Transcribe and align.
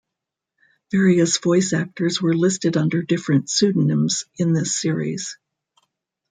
Various 0.89 1.37
voice 1.37 1.73
actors 1.73 2.19
were 2.19 2.33
listed 2.35 2.75
under 2.75 3.03
different 3.03 3.51
pseudonyms 3.51 4.25
in 4.35 4.51
this 4.51 4.75
series. 4.75 5.37